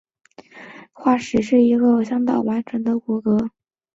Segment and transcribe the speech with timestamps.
[0.33, 3.51] 阿马加龙的化石是一个相当完整的骨骼。